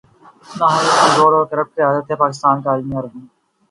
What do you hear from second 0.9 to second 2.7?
کمزور اور کرپٹ قیادتیں پاکستان